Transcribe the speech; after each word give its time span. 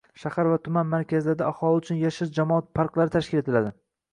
Shaharlar 0.19 0.47
va 0.53 0.61
tuman 0.67 0.87
markazlarida 0.93 1.45
aholi 1.51 1.81
uchun 1.83 1.99
“yashil 2.05 2.33
jamoat 2.39 2.73
parklari” 2.81 3.17
tashkil 3.19 3.45
etiladi. 3.45 3.79